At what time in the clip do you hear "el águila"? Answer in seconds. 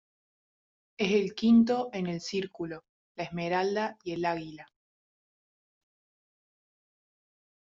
4.13-4.65